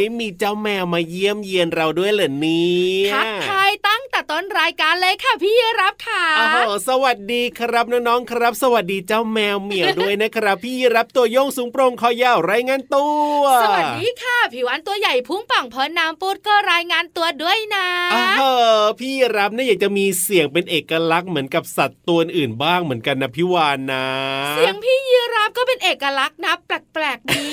[0.00, 2.70] นี้มีเจ้าแมวมาเยี่ยมเยียนเราด้วยเหรอเนี่
[3.10, 13.06] ยทักทายตั้ง แต่ต้นรายการเลยค่ะพี่รับค่ะอ้าวสวัสดีครับน้องๆครับ สวัสดีเจ้าแมวเหมียวด้วยนะครับ พี่รับตัวโยงสูงโปร่งคอยาวรายงานตั
[13.38, 18.28] ว สวัสดีค่ะผิววันตัวใหญ่พุ่งป่องพอน้ำปูดก็รายงานตัวด้วยนะอ้า
[18.80, 24.06] วพี่รับเนี่ยอยากจะมีเสียงเป็นเอกลักษณ์เหมือนกับสัตว์ตัวอื่นบ้างเหมือนกันนะพี่วานนะ
[24.50, 27.48] เสียงพี่ยีรับก็เป็นเอกลักษณ์นะแปลกๆดี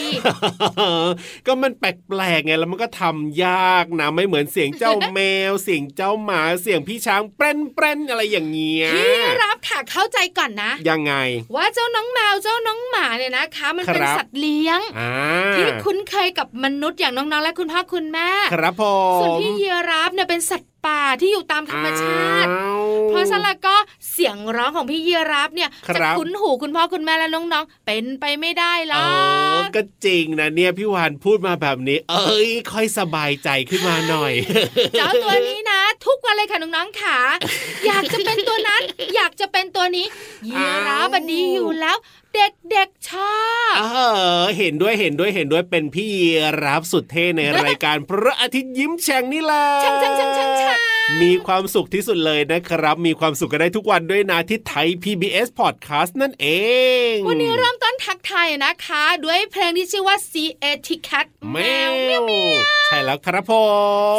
[1.46, 9.14] ก็มันแปลกๆไงแล้วมันก็ทำยากนะไม่เหมือนเสียงเจ้าแมวเสียงเจ้าหมาเสียงพี่ช้างเปรนเปรนอะไรอย่างเงี้ยพี่
[9.44, 11.14] รับค่ะเข้าใจก่อนนะ ยังไง
[11.56, 15.12] ว่าเจ้าน้องแมวเจ้าน้องหมาเนี่ยนะคะ มันเป็นครับสัตว์เลี้ยงอ่า
[15.54, 18.84] ที่คุ้นเคยกับมนุษย์อย่างน้องๆและคุณพ่อคุณแม่ ครับผ
[19.18, 23.76] มส่วนพี่ยีรับเนี่ยเป็นสัตว์ป่าที่อยู่ตามธรรมชาติอ้วเพราะฉะนั้นแล้วก็
[24.18, 29.02] เสียงร้องของพี่ยีรับเนี่ยครัจะบคุ้นหูคุณพ่อคุณแม่และน้องๆเป็นไปไม่ได้หรเอ
[29.54, 34.34] ออกก็จริงนะเนี่ยพี่วานพูดมาแบบนี้ เอ้ย ค่อยสบายใจขึ้นมาหน่อย
[34.98, 37.18] เจ้าตัวนี้นะ ทุกวันเลยค่ะน้องๆขา
[37.88, 38.82] อยากจะเป็นตัวนั้น
[39.16, 40.06] อยากจะเป็นตัวนี้
[40.48, 41.98] ยีราฟอะดีอยู่แล้ว
[42.38, 43.38] เด็กๆชอ
[43.72, 43.84] บเอ
[44.42, 46.10] อเห็นด้วยเห็นด้วยเห็นด้วยเป็นพี่
[46.66, 50.80] รับสุดเท่ในรายการพระอาทิตย์ยิ้มแฉ่งนี่แหละช่างช่างช่างช่างช่าง
[51.22, 56.48] มีความสุขที่สุดเลยนะครับ มีความสุขกันได้ทุกวันด้วยนะที่ไทย PBS Podcast นั่นเอ
[57.12, 60.34] ง วันนี้เริ่มต้นทักทายนะคะ ด้วยเพลงที่ชื่อว่า C
[60.64, 61.58] A T Cat แม
[61.90, 61.92] ว
[62.88, 63.54] ใช่แล้วครับผ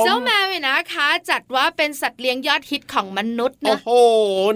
[0.00, 3.90] มเจ้าแมวเนี่ยนะคะ จัดว่าเป็นสัตว์เลี้ยงยอดฮิตของมนุษย์โอ้นะโห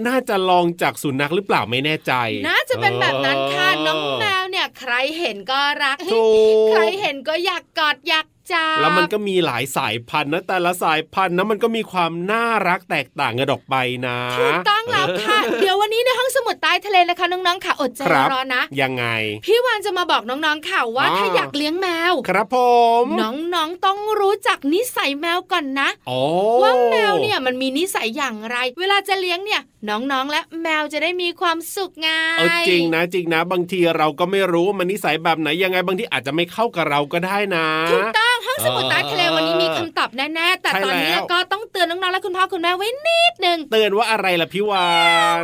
[0.07, 2.13] น่าจะลองจากสุนัขหรือเปล่าไม่แน่ใจ
[2.47, 13.75] น่าจะเป็นแบบนั้นค่ะเออน้องแมวเนี่ยใครเห็นก็รักถูกใครเห็นก็อยากกอดอยากจับแล้วมันก็มีหลายสายพันธุ์นะแต่ละสายพันธุ์นะมันก็มีความน่ารักแตกต่างกันออกไป
[14.07, 19.05] นะถูกต้องแล้วค่ะ เดี๋ยววันนี้ในห้องสมุดใต้ทะเลนะคะน้องๆค่ะอดใจครับรอนะ ยังไง
[19.45, 22.57] พี่วานจะมาบอกน้องๆค่ะว่าอ๋อถ้าอยากเลี้ยงแมว ครับผ
[23.03, 26.19] ม น้องๆต้องรู้จักนิสัยแมวก่อนนะโอ้
[26.61, 44.89] ว่าแมวเนี่ยมันมีนิสัยอย่างไร เวลาจะเลี้ยงเนี่ย น้องๆ และแมวจะได้มีความสุขไงเออจริงนะจริงนะ บางทีเราก็ไม่รู้ว่ามันนิสัยแบบไหนยังไงบางทีอาจจะไม่เข้ากับเราก็ได้นะถูกต้องห้องสมุดใต้ทะเลเออวันนี้มีคำตอบแน่ๆแต่ใช่ตอนนี้แล้วก็ต้องเตือนน้องๆและคุณพ่อคุณแม่ไว้นิดนึงเตือนว่าอะไรล่ะพี่วา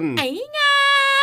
[0.02, 0.28] นไอ้
[0.58, 0.74] งา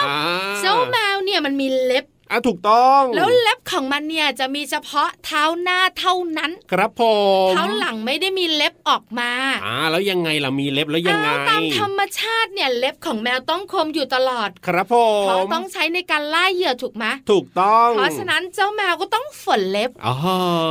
[0.09, 0.19] อ่า
[0.61, 7.03] เจ้าแมวเนี่ยมันมีเล็บ อะถูกต้อง แล้วเล็บของมันเนี่ยจะมีเฉพาะเท้าหน้าเท่านั้น ครับผ
[7.47, 9.31] มเท้าหลังไม่ได้มีเล็บออกมา
[9.65, 20.15] อ่าแล้วยังไงล่ะมีเล็บแล้วยังไงอ้าวตามธรรมชาติเนี่ยเล็บของแมวต้องคมอยู่ตลอด ครับผเพราะมต้องใช้ในการล่าเหยื่อถูกไหมถูกต้อง เพราะฉะนั้นเจ้าแมวก็ต้องฝนเล็บอ๋อ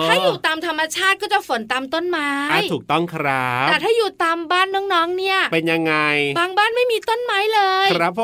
[0.05, 5.93] ถ้าอยู่ตามธรรมชาติก็จะฝนตามต้นไม้อะถูกต้องครับแต่ถ้าอยู่ตามบ้านน้องๆเนี่ย เป็นยังไง
[6.39, 8.23] บางบ้านไม่มีต้นไม้เลย ครับผ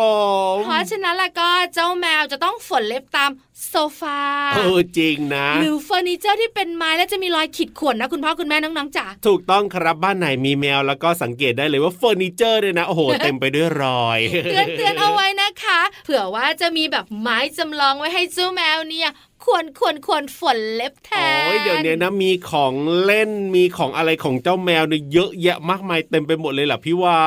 [0.54, 3.38] มเพราะฉะนั้นแล้วก็เจ้าแมวจะต้องฝนเล็บตา Nam
[3.70, 4.20] โซฟา
[4.56, 14.20] เออจริงนะ หรือเฟอร์นิเจอร์ที่เป็นไม้แล้วจะมีรอยขีดข่วนนะคุณพ่อคุณแม่น้องๆจ๋าถูกต้องครับบ้านไหนมีแมวแล้วก็สังเกตได้เลยว่าเฟอร์นิเจอร์เนี่ยนะโอ้โหเต็มไปด้วยรอย
[14.52, 19.12] เตือนเตือนเอาไว้นะคะ เผื่อว่าจะมีแบบไม้จำลองไว้ให้เจ้าแมวเนี่ย
[19.48, 21.12] ขวนขวนขวนฝนเล็บแท
[21.44, 22.74] นโอ้ยเดี๋ยวนี้นะมีของ
[23.04, 27.22] เล่นมีของอะไรของเจ้าแมวเนี่ยเยอะแยะมากมายเต็มไปหมดเลยล่ะพี่วา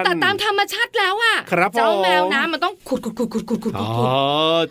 [0.00, 4.08] นแต่ตามธรรมชาติแล้วอะครับผมเจ้าแมวนะมันต้องขุดขุดขุดขุดขุดขุดอ๋อขุด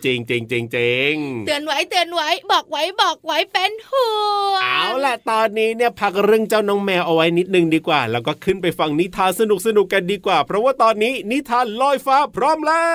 [0.04, 0.99] จริงจริงจริงจริง
[1.46, 4.08] เตือนไว้เตือนไว้บอกไว้บอกไว้เป็นห่
[4.50, 12.86] วงเอาล่ะตอนนี้เนี่ยพักเรื่องเจ้าน้องแมวเอาไว้นิดนึงดีกว่า แล้วก็ขึ้นไปฟังนิทานสนุกสนุกๆกันดีกว่า เพราะว่าตอนนี้นิทานลอยฟ้าพร้อมแล้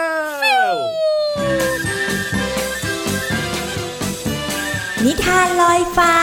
[0.71, 0.73] ว
[5.05, 6.13] นิทานลอยฟ้า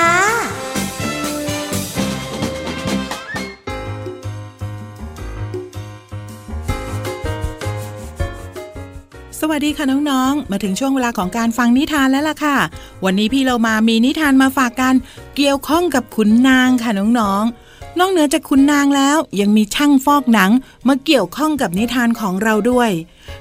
[9.45, 12.57] สวัสดีค่ะน้องๆ มาถึงช่วงเวลาของการฟังนิทานแล้วล่ะค่ะ
[13.05, 14.95] วันนี้พี่เรามามีนิทานมาฝากกัน
[15.37, 20.51] เกี่ยวข้องกับขุนนางค่ะน้องๆ นอกเหนือจากขุนนางแล้ว ยังมีช่างฟอกหนัง
[20.89, 22.91] มาเกี่ยวข้องกับนิทานของเราด้วย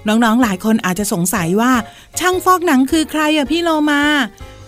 [0.07, 1.73] น้องๆ หลายคนอาจจะสงสัยว่า
[2.19, 4.01] ช่างฟอกหนังคือใครอะพี่โลมา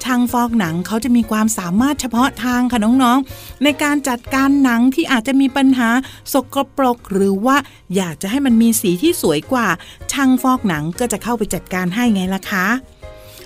[0.04, 5.90] ช่างฟอกหนังเขาจะมีความสามารถเฉพาะทางค่ะน้องๆ ในการจัดการหนังที่อาจจะมีปัญหา
[6.34, 7.58] สกปรก หรือว่า
[7.96, 9.68] อยากจะให้มันมีสีที่สวยกว่า
[10.12, 12.68] ช่างฟอกหนังก็จะเข้าไปจัดการให้ไงล่ะคะ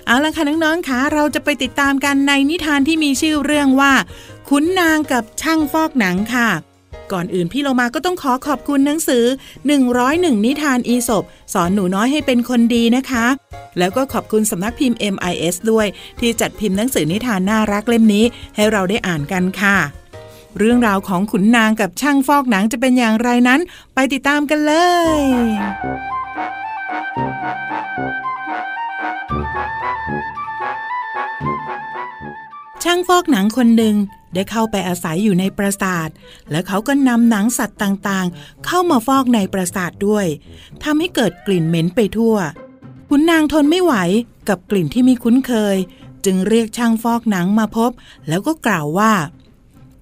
[0.06, 3.92] เอาละค่ะน้องๆคะเราจะไปติดตามกันในนิทานที่มีชื่อเรื่องว่า
[4.48, 6.48] ขุนนางกับช่างฟอกหนังค่ะ
[7.12, 9.24] ก่อนอื่นพี่เรามาก็ต้องขอขอบคุณหนังสือ
[9.84, 11.24] 101 นิทานอีสบ
[11.54, 13.26] สอนหนูน้อยให้เป็นคนดีนะคะ
[13.78, 15.86] แล้วก็ขอบคุณสำนักพิมพ์ MIS ด้วย
[16.20, 18.24] ที่จัดพิมพ์หนังสือนิทานน่ารักเล่มนี้
[18.56, 19.76] ให้เราได้อ่านกันค่ะ
[20.58, 23.60] เรื่องราวของขุนนางกับช่างฟอกหนังจะเป็นอย่างไรนั้น
[23.94, 24.72] ไปติดตามกันเล
[25.18, 25.20] ย
[32.90, 33.96] ช่างฟอกหนังคนหนึ่ง
[34.34, 36.08] ได้เข้าไปอาศัยอยู่ในปราสาท
[36.50, 40.26] และเขาก็นำหนังสัตว์ต่างๆ เข้ามาฟอกในปราสาทด้วย
[40.82, 42.36] ทำให้เกิดกลิ่นเหม็นไปทั่ว
[43.08, 43.94] ขุนนางทนไม่ไหว
[44.48, 45.76] กับกลิ่นที่ไมีคุ้นเคย
[46.24, 47.90] จึงเรียกช่างฟอกหนังมาพบ
[48.28, 49.12] แล้วก็กล่าวว่า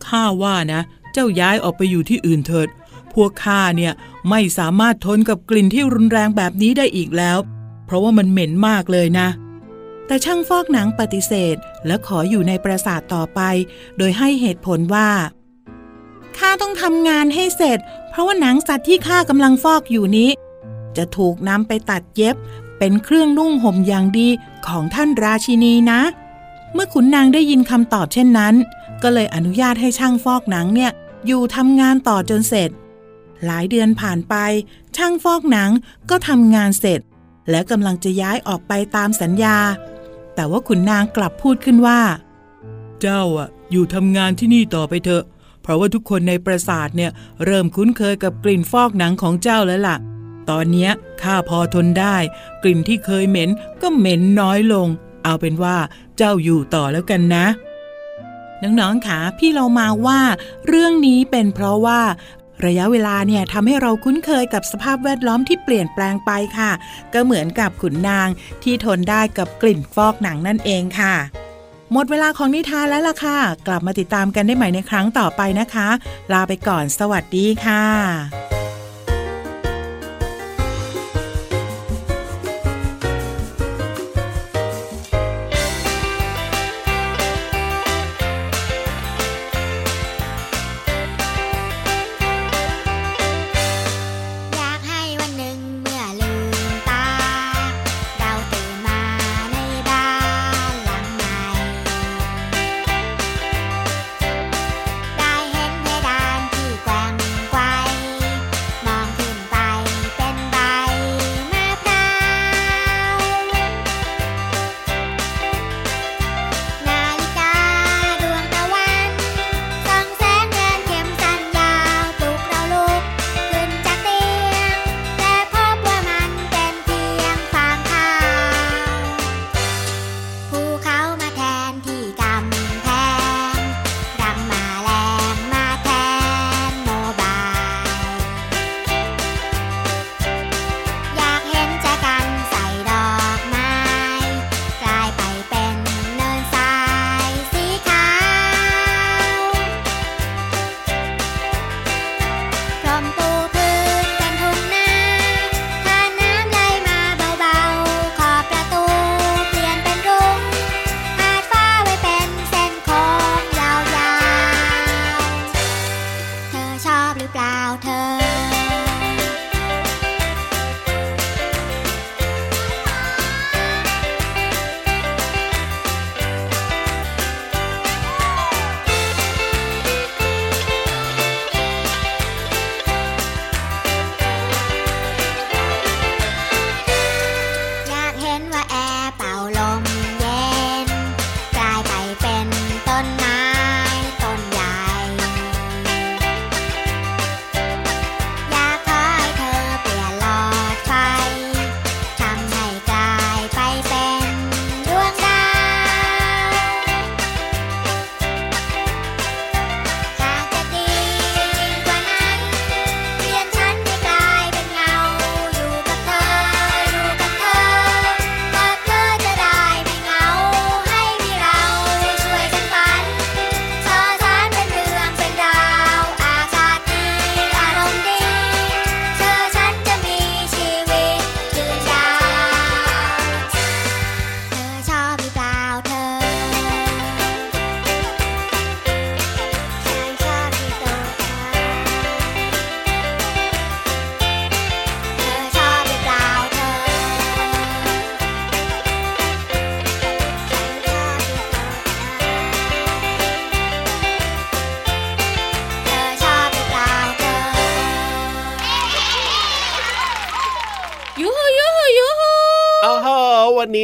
[0.07, 0.81] ข้าว่านะ
[1.13, 2.69] เจ้าย้ายออกไปอยู่ที่อื่นเถิด
[3.15, 3.93] พวกข้าเนี่ย
[4.31, 7.39] ไม่สามารถทนกับกลิ่นที่รุนแรงแบบนี้ได้อีกแล้ว
[7.87, 9.29] เพราะว่ามันเหม็นมากเลยนะ
[10.07, 11.57] แต่ช่างฟอกหนังปฏิเสธ
[11.87, 13.41] และขออยู่ในปราสาทต่อไป
[13.99, 15.11] โดยให้เหตุผลว่า
[16.37, 17.79] ข้าต้องทำงานให้เสร็จ
[18.11, 20.31] เพราะว่าหนังสัตว์ที่ข้ากำลังฟอกอยู่นี้
[20.97, 22.37] จะถูกนำไปตัดเย็บ
[22.79, 24.29] เป็นเครื่องนุ่งห่มอย่างดี
[24.67, 26.01] ของท่านราชินีนะ
[26.73, 28.55] เมื่อขุนนางได้ยินคำตอบเช่นนั้น
[29.03, 30.93] ก็เลยอนุญาตให้ช่างฟอกหนังเนี่ย
[31.27, 32.71] อยู่ทำงานต่อจนเสร็จ
[33.45, 34.35] หลายเดือนผ่านไป
[34.97, 35.71] ช่างฟอกหนัง
[36.11, 37.01] ก็ทำงานเสร็จ
[37.51, 39.57] และกำลังจะย้ายออกไปตามสัญญา
[40.37, 42.01] แต่ว่าขุนนางกลับพูดขึ้นว่า
[43.01, 45.25] เจ้าอะอยู่ทำงานที่นี่ต่อไปเถอะ
[45.63, 47.11] เพราะว่าทุกคนในปราสาทเนี่ย
[47.45, 49.97] เริ่มคุ้นเคยกับกลิ่นฟอกหนังของเจ้าแล้วล่ะ
[50.51, 50.89] ตอนนี้
[51.23, 52.17] ข้าพอทนได้
[52.63, 53.51] กลิ่นที่เคยเหม็น
[53.83, 54.89] ก็เหม็นน้อยลง
[55.25, 55.77] เอาเป็นว่า
[56.17, 57.47] เจ้าอยู่ต่อแล้วกันนะ
[58.63, 60.21] น้องๆค่ะพี่เรามาว่า
[60.69, 62.01] เรื่องนี้เป็นเพราะว่า
[62.65, 66.71] ระยะเวลาเนี่ยทำให้เราคุ้นเคยกับสภาพแวดล้อมที่เปลี่ยนแปลงไปค่ะ
[67.15, 68.29] ก็เหมือนกับขุนนาง
[68.63, 71.15] ที่ทนได้กับกลิ่นฟอกหนังนั่นเองค่ะ
[71.93, 75.89] หมดเวลาของนิทานแล้วล่ะค่ะ กลับมาติดตามกันได้ใหม่ในครั้งต่อไปนะคะ
[76.33, 78.46] ลาไปก่อนสวัสดีค่ะ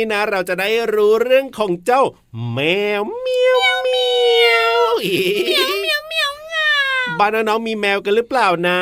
[0.03, 2.03] นี้นะ เราจะได้รู้เรื่องของเจ้า
[2.53, 2.59] แม
[3.01, 4.13] วเมียวเมี
[4.45, 5.19] ยวเมี
[5.61, 6.31] ยวเมียวเมียว
[7.19, 8.81] บ้านน้องมีแมวกันหรือเปล่านะ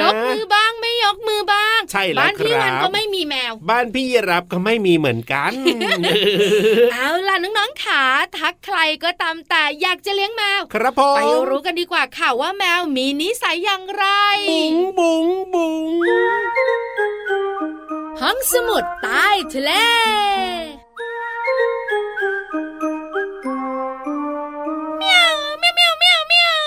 [0.00, 5.52] ยกมือบ้างไม่ยกมือบ้าง ใช่แล้วบ้านพี่วันก็ไม่มีแมว บ้านพี่ยรับก็ไม่มีเหมือนกัน
[6.92, 8.04] เอาล่ะน้องๆขา
[8.38, 14.06] ทักใครก็ตามแต่อยากจะเลี้ยงแมว ครับผมไปรู้กันดีกว่าค่ะว่าแมวมีนิสัยอย่างไร
[14.50, 17.13] บุ๋งบุ๋งบุ๋ง
[18.20, 19.70] ห้องสมุดใต้ทะเล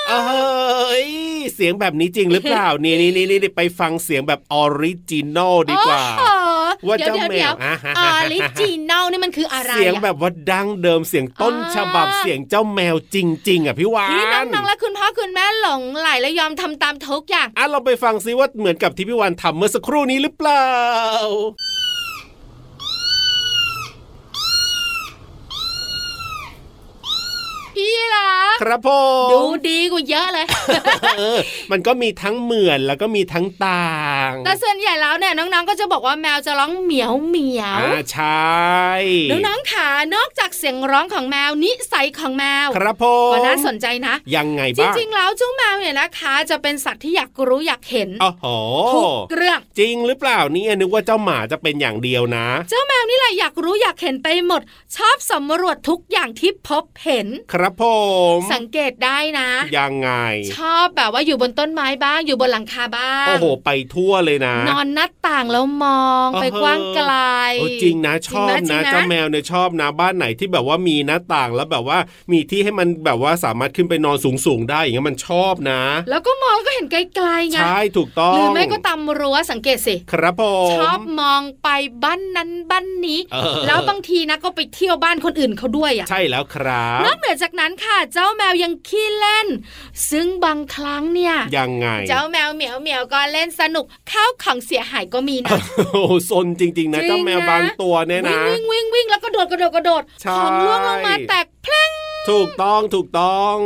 [0.10, 1.08] เอ้ย
[1.56, 6.32] เสียงแบบนี้จริงหรือเปล่า นี่นี่นี่นี่ไปฟังเสียงแบบ original ดีกว่าโอ้
[6.82, 13.17] โหว่าเดี๋ยวเจ้าเดี๋ยวแมวเดี๋ยวอ่าฮะ origiนอล นี่มันคืออะไรเสียงอะแบบว่าดั้งเดิมเสียงต้นอ่าฉบับเสียงเจ้าแมวจ
[13.49, 20.67] ริง ๆอะพี่วาฬนี่น้องๆและคุณพ่อคุณแม่หลงใหลและยอมทำตามทุกอย่างอะเราไปฟังซิว่าเหมือนกับที่พี่วาฬทำเมื่อสักครู่นี้หรือเปล่า
[27.77, 28.27] พี่ล่ะ
[28.62, 28.89] ครับผ
[29.27, 30.46] มดูดีกว่าเยอะเลย
[31.17, 31.39] เออ
[31.72, 38.88] มันก็มีทั้งเหมือนแล้วก็มีทั้งต่าง แต่ส่วนใหญ่แล้วเนี่ยน้องๆก็จะบอกว่าแมวจะร้องเหมียวเหมียวอ่าใช่
[39.31, 48.46] น้องๆขานอกจากเสียงร้องของแมวนิสัยของแมวครับผมก็น่าสนใจนะ ยังไงจบ้างริงๆแล้วเจ้าแมวเนี่ยนะคะ จะเป็นสัตว์ที่อยากรู้อยากเห็นโอ้โห
[48.93, 54.62] ทุกเรื่องจริงหรือเปล่าเนี่ยนึกว่าเจ้าหมาจะเป็นอย่างเดียวนะ เจ้าแมวนี่แหละอยากรู้อยากเห็นไปหมด
[54.96, 57.83] ชอบสำรวจทุกอย่างที่พบเห็นครับผ
[58.36, 60.09] ม สังเกตได้นะยังไง
[60.57, 67.13] ชอบแบบว่าอยู่บนต้นไม้บ้างอยู่บนหลังคาบ้างโอ้โห ไปทั่วเลยนะ นอนหน้าต่างแล้วมองเออไปกว้างไกล
[67.59, 71.97] โอ้จริงนะชอบจริงนะไหมเจ้าแมวเนี่ยชอบนะบ้านไหนที่แบบว่ามีหน้าต่างแล้วแบบว่า
[72.31, 81.69] มีที่ให้มันแบบว่าสามารถขึ้นไปนอนสูงๆได้อย่างเงี้ยมันชอบนะ แล้วก็มองก็เห็นไกลๆไงใช่ถูกต้องหรือไม่ก็ตามรั้วสังเกตสิครับผมชอบมองไป
[82.03, 89.47] บ้านนั้นบ้านนี้เออแล้วบางทีนะก็ไปเที่ยวบ้านคนอื่นเขาด้วยอะใช่แล้วครับนอกเหนือจากนั้นค่ะเจ้าแมวยังขี้เล่น
[90.09, 101.91] ซึ่งบางครั้งเนี่ยยังไง เจ้าแมวเหมียวเหมียวก็เล่นสนุกข้าวของเสียหายก็มีนะโอ้โหซนจริงๆนะจริงนะเจ้าแมวบางตัวเนี่ยนะวิ่งวิ่งวิ่งวิ่งแล้วก็โดดกระโดดกระโดดใช่ของล่วงลงมาแตกเพลง
[102.29, 103.57] ถูกต้องถูกต้อง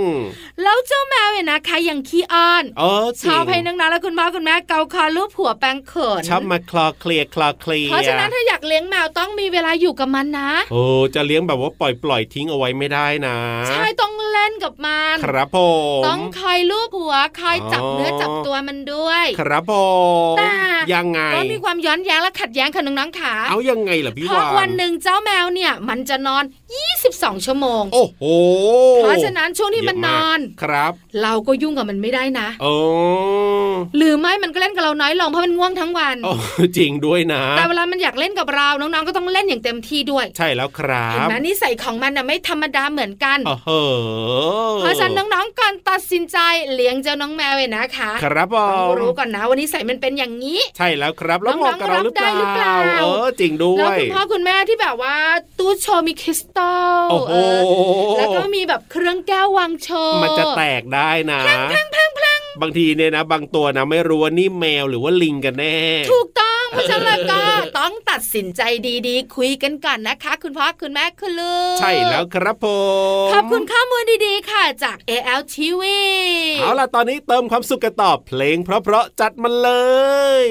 [0.63, 10.84] แล้วเจ้าแมวเนี่ยนะคะยังขี้อ้อนเออจชริอบงให้นังนาและคุณพ่อคุณแม่เกาคอลูบหัวแปรงเขินชอบมาคลอเคลียร์คลอเคลียร์เพราะฉะนั้นถ้าอยากเลี้ยงแมวต้องมีเวลาอยู่กับมันนะโอ้
[11.15, 13.38] จะเลี้ยงแบบว่าปล่อยปล่อยทิ้งเอาไว้ไม่ได้นะ
[13.70, 15.57] ใช่ต้องเล่นกับมัน ครับผ
[16.00, 19.74] มต้องคอยลูบหัวคอยจับอ๋อเนื้อจับตัวมันด้วย ครับผ
[20.33, 20.51] มแต่
[20.93, 26.43] ยังไงก็มีความย้อนแย้งและขัดแย้งค่ะน้องๆขาเอายังไงล่ะพี่เพราะวานวันหนึ่งเจ้าแมวเนี่ยมันจะนอน
[26.93, 28.24] 22 ชั่วโมง โอ้โห
[28.98, 32.74] เพราะฉะนั้นช่วงที่มันนอนครับ เราก็ยุ่งกับมันไม่ได้นะโอ้
[33.98, 36.33] หรือไม่มันก็เล่นกับเราน้อยลงเพราะมันง่วงทั้งวันโอ้
[36.77, 43.69] จริงด้วยนะแต่เวลามันอยากเล่นกับเราน้องๆก็ต้องเล่นอย่างเต็มที่ด้วย ใช่แล้วครัเห็นบไหมนิสัยของมันน่ะไม่ธรรมดาเหมือนกันโอ้โห
[44.80, 46.38] เพราะฉะนั้นน้องๆก่อนตัดสินใจ
[46.76, 55.16] เลี้ยงเจ้าน้องแมวเนี่ยนะคะ ครับผต้องมรู้ก่อนนะว่านิสัยมันเป็นอย่างนี้ ใช่แล้วครับ แล้วเหมาะกับเราหรือเปล่าน้องๆรับได้หรือเปล่าเออจริงด้วแล้วยคุณพ่อคุณแม่ที่แบบว่า
[55.60, 61.40] ตู้โชว์มีคริสตัลโอ้โหเออแล้วก็มีแบบเครื่องแก้ววางโชว์มันจะแตกได้นะ
[62.62, 65.78] บางทีเนี่ยนะ บางตัวนะไม่รู้ว่านี่แมวหรือว่าลิงกันแน่
[66.12, 66.40] ถูกต้อง
[66.72, 68.62] เพราะฉะนั้นแล้วก็ต้องตัดสินใจ
[69.08, 72.66] ดีๆ คุยกันก่อนนะคะ คุณพ่อคุณแม่คุณลูกใช่แล้วครับผ
[73.25, 75.84] มขอบคุณข้อมูลดีๆค่ะจาก ALTV
[76.62, 79.70] เอาล่ะตอนนี้เติมความสุขกันต่อเพลงเพราะๆจัดมันเล
[80.42, 80.44] ย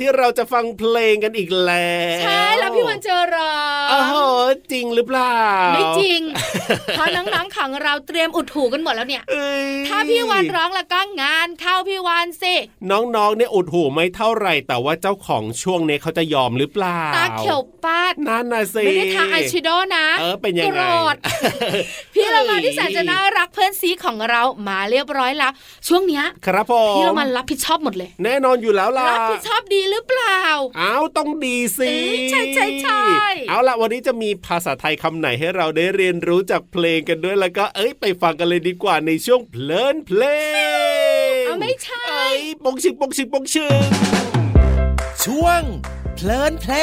[0.00, 3.52] ที่เราจะฟังเพลงกันอีกแล้วใช่แล้วพี่วันเจอรอ
[3.90, 4.14] โอ้โห
[4.72, 5.38] จริงหรือเปล่า
[5.74, 6.20] ไม่จริง
[6.96, 12.54] เพราะน้องๆขังเราเตรียมอุดหูกันหมดแล้วเนี่ยเอ้ยถ้าพี่วันร้องแล้วก็งานเข้าพี่วันสิ
[12.90, 21.16] น้องๆเนี่ยอุดหูไม่เท่าไหร่ แต่ว่าเจ้าของช่วงนี้เขาจะยอมหรือเปล่าตาเขียวปาดนั่นน่ะสิไม่ได้ทาอายแชิโดนะเออเป็นยังไงโกรธ
[22.14, 25.52] พี่เรามาที่แสนจะน่ารักเพื่อนซีของเรามาเรียบร้อยแล้ว
[25.88, 30.40] ช่วงเนี้ยครับผมพี่เรามารับผิดชอบหมดเลย แน่นอนอยู่แล้วล่ะรับผิดชอบดีหรือเปล่า
[30.80, 33.02] อ้าวต้องดีสิเอ้ยใช่ใช่ใช่
[33.48, 40.22] เอาล่ะวันนี้จะมีภาษาไทยคำไหนให้เราได้เรียนรู้จากเพลงกันด้วยแล้วก็เอ้ยไปฟังกันเลยดีกว่าในช่วงเพลินเพล
[41.30, 43.88] งเอาไม่ใช่เอ้ยปงชิงปงชิงปงชิง
[45.24, 45.62] ช่วง
[46.16, 46.74] เพลินเพล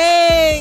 [0.58, 0.60] ง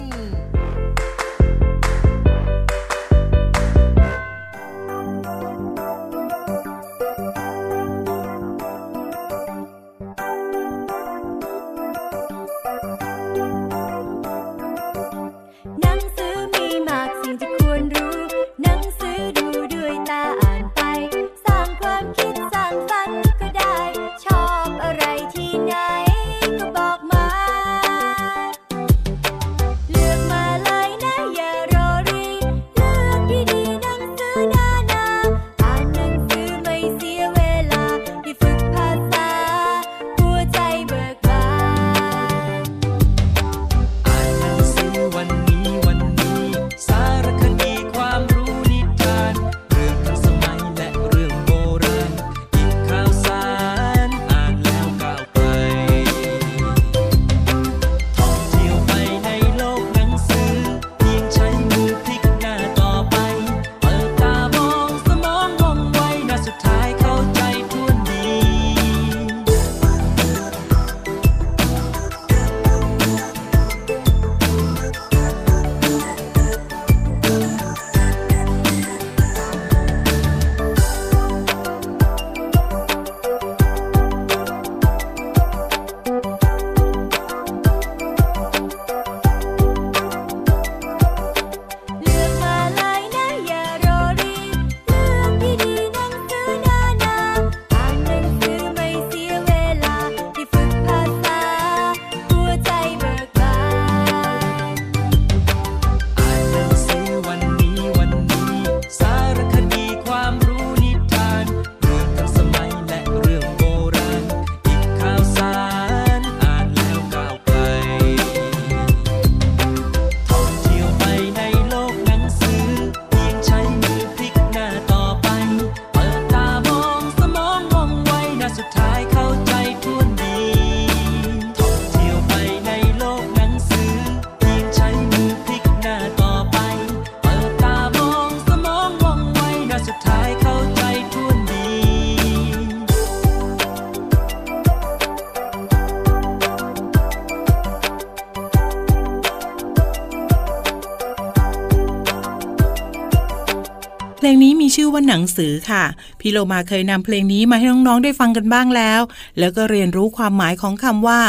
[155.01, 155.85] ว่าหนังสือค่ะ
[156.21, 159.01] พี่โลมาเคยนำเพลงนี้มาให้น้องๆได้ฟังกันบ้างแล้ว
[159.39, 161.21] แล้วก็เรียนรู้ความหมายของคำว่า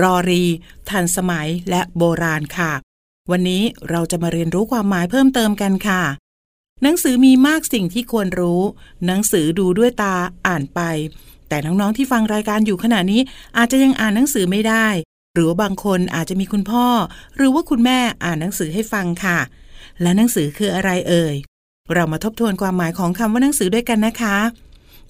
[0.00, 0.44] รอรี
[0.90, 2.72] ทันสมัยและโบราณค่ะ
[3.30, 6.02] วันนี้เราจะมาเรียนรู้ความหมายเพิ่มเติมกันค่ะ
[6.82, 8.60] หนังสือมีมากสิ่งที่ควรรู้
[9.06, 10.14] หนังสือดูด้วยตา
[10.46, 10.80] อ่านไป
[11.48, 13.20] แต่น้องๆที่ฟังรายการอยู่ขณะนี้
[13.56, 14.86] อาจจะยังอ่านหนังสือไม่ได้
[15.34, 16.86] หรือว่าบางคนอาจจะมีคุณพ่อ
[17.36, 19.38] หรือว่าคุณแม่อ่านหนังสือให้ฟังค่ะ
[20.02, 21.36] และหนังสือคืออะไรเอ่ย
[21.94, 24.36] เรามาทบทวนความหมายของคำว่าหนังสือด้วยกันนะคะ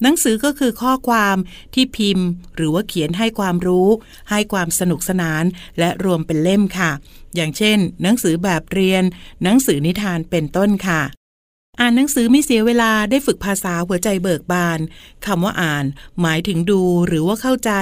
[0.02, 1.36] หนังสือก็คือข้อความ
[1.74, 3.88] ที่พิมพ์ หรือว่าเขียนให้ความรู้
[4.30, 5.44] ให้ความสนุกสนาน
[5.78, 6.90] และรวมเป็นเล่มค่ะ
[7.34, 9.04] อย่างเช่น หนังสือแบบเรียน
[9.42, 11.02] หนังสือนิทานเป็นต้นค่ะ
[11.80, 14.78] อ่านหนังสือไม่เสียเวลาได้ฝึกภาษาหัวใจเบิกบาน
[15.26, 15.84] คำว่าอ่าน
[16.20, 17.72] หมายถึงดูหรือว่าเข้าใจ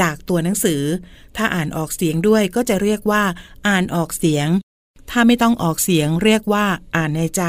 [0.00, 0.82] จากตัวหนังสือ
[1.36, 3.22] ถ้าอ่านออกเสียงด้วยก็จะเรียกว่า
[3.68, 4.48] อ่านออกเสียง
[5.10, 7.42] ถ้าไม่ต้องออกเสียงเรียกว่าอ่านในใจ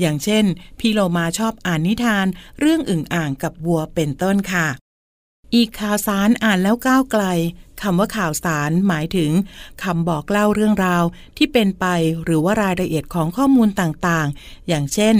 [0.00, 0.44] อย่างเช่น
[0.78, 2.26] พี่โลมาชอบอ่านนิทาน
[2.60, 4.66] เรื่องอึ่งอ่างกับวัวเป็นต้นค่ะ
[5.54, 7.24] อีกข่าวสารอ่านแล้วก้าวไกล
[7.82, 9.30] คำว่าข่าวสารหมายถึง
[9.82, 11.04] คำบอกเล่าเรื่องราว
[11.36, 11.86] ที่เป็นไป
[12.24, 15.14] หรือว่ารายละเอียดของข้อมูลต่างๆ อย่างเช่น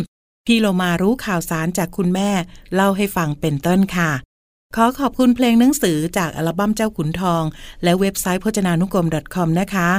[0.47, 2.31] พี่โลมารู้ข่าวสารจากคุณแม่
[2.75, 4.11] เล่าให้ฟังเป็นต้นค่ะ
[4.77, 7.43] ขอขอบคุณเพลงหนังสือจากอัลบั้มเจ้าขุนทอง
[7.83, 9.91] และเว็บไซต์พจนานุกรม .com นะคะ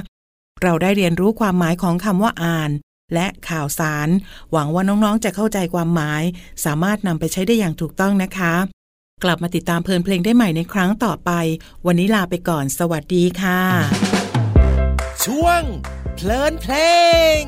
[0.63, 2.71] เราได้เรียนรู้ความหมายของคำว่าอ่าน
[3.13, 4.09] และข่าวสาร
[4.51, 6.23] หวังว่าน้องๆจะเข้าใจความหมาย
[6.65, 8.53] สามารถนำไปใช้ได้อย่างถูกต้องนะคะ
[9.23, 11.31] กลับมาติดตามเพลินเพลงได้ใหม่ในครั้งต่อไป
[11.85, 13.61] วันนี้ลาไปก่อน สวัสดีค่ะ
[15.25, 15.61] ช่วง
[16.15, 16.75] เพลินเพล
[17.39, 17.41] ง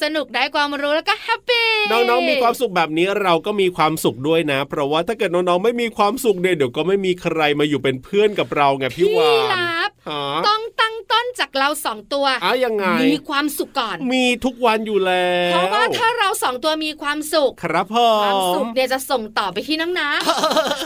[0.00, 20.10] สุขสนุกได้ความรู้แล้วก็แฮปปี้น้องๆมีความสุขแบบนี้เราก็มีความสุขด้วยนะ เพราะว่าถ้าเกิดน้องๆไม่มีความสุขเนี่ยเดี๋ยวก็ไม่มีใครมาอยู่เป็นเพื่อนกับเราไงพี่พี่วานรับฮะต้องตั้งต้นจากเราสองตัวอะยังไงมีความสุขก่อน มีทุกวันอยู่แล้วเพราะว่าถ้าเราสองตัวมีความสุข ครับผความสุมขเนี่ยจะส่งต่อไปที่น้องนะ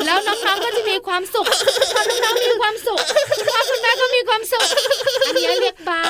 [0.07, 1.47] แล้วน้องๆก็จะมีความสุข
[1.95, 2.99] พอน้องๆมีความสุข
[3.31, 4.69] คุณพ่อคุณแม่ก็มีความสุข
[5.27, 6.03] อันนี้เรียกบ้า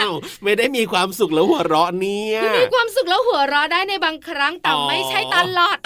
[0.00, 5.76] อ้าวไม่ได้มีความสุขแล้วหัวเราะเนี่ยมีความสุขแล้วหัวเราะได้ในบางครั้งแต่อ๋อไม่ใช่ตลอด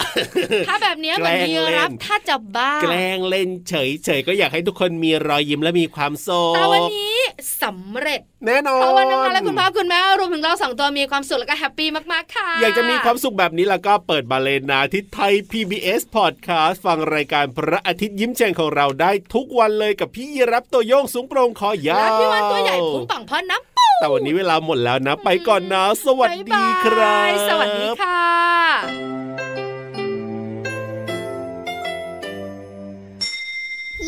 [0.67, 7.16] ถ้าแบบเนี้ยเหมือนแกล้งมีเล่นรับถ้าจะบ้า แกล้งเล่นเฉยๆก็อยากให้ทุกคนมีรอยยิ้มและมีความสุขแต่วันนี้
[7.63, 28.21] สำเร็จแน่นอนเพราะว่าน้องๆและคุณพ่อคุณแม่รวมถึงเราสองตัวมีความสุขแล้วก็ happy มากๆค่ะ อยากจะมีความสุขแบบนี้แล้วก็เปิดมาเลยนะที่ไทย PBS Podcast ฟังรายการพระอาทิตย์ยิ้มแฉ่งของเราได้ทุกวันเลยกับพี่ยีราฟตัวโย่งสูงโปร่งคอยาและพี่วาฬตัวใหญ่พุงป่ององพอน้ำปูแต่วันนี้เวลาหมดแล้วนะ ไปก่อนนะ สวัสดีบ๊ายครัายบสวัสดีค่ะ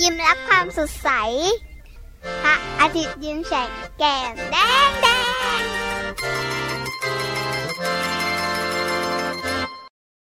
[0.02, 1.10] ยิ้มรับความสดใส
[2.42, 4.56] พระอาทิตย์ยิ้มแฉกแก้มแด
[4.88, 5.08] งแด
[5.60, 5.62] ง